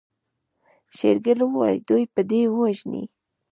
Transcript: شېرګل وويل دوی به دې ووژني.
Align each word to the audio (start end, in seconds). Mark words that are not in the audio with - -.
شېرګل 0.95 1.39
وويل 1.43 1.79
دوی 1.89 2.03
به 2.13 2.21
دې 2.29 2.41
ووژني. 2.49 3.03